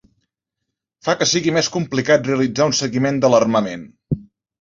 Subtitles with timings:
[1.07, 3.85] Fa que sigui més complicat realitzar un seguiment de l'armament.